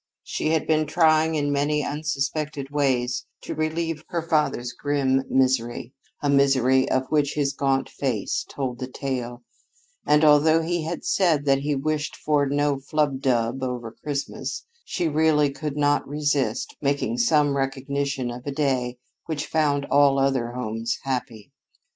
She 0.23 0.47
had 0.47 0.65
been 0.65 0.87
trying 0.87 1.35
in 1.35 1.51
many 1.51 1.85
unsuspected 1.85 2.71
ways 2.71 3.27
to 3.43 3.53
relieve 3.53 4.03
her 4.07 4.23
father's 4.23 4.73
grim 4.73 5.23
misery, 5.29 5.93
a 6.23 6.27
misery 6.27 6.89
of 6.89 7.05
which 7.09 7.35
his 7.35 7.53
gaunt 7.53 7.87
face 7.87 8.43
told 8.49 8.79
the 8.79 8.87
tale, 8.87 9.43
and 10.07 10.23
although 10.25 10.63
he 10.63 10.85
had 10.85 11.05
said 11.05 11.45
that 11.45 11.59
he 11.59 11.75
wished 11.75 12.15
for 12.15 12.47
"no 12.47 12.77
flubdub 12.79 13.61
about 13.61 13.93
Christmas," 14.03 14.65
she 14.83 15.07
really 15.07 15.51
could 15.51 15.77
not 15.77 16.07
resist 16.07 16.75
making 16.81 17.19
some 17.19 17.55
recognition 17.55 18.31
of 18.31 18.41
a 18.47 18.51
day 18.51 18.97
which 19.27 19.45
found 19.45 19.85
all 19.91 20.17
other 20.17 20.53
homes 20.53 20.97
happy. 21.03 21.51